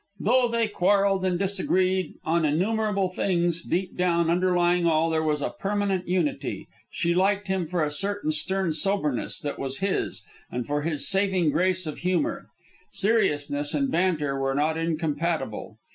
[0.19, 5.51] Though they quarrelled and disagreed on innumerable things, deep down, underlying all, there was a
[5.51, 6.67] permanent unity.
[6.89, 11.51] She liked him for a certain stern soberness that was his, and for his saving
[11.51, 12.47] grace of humor.
[12.91, 15.77] Seriousness and banter were not incompatible.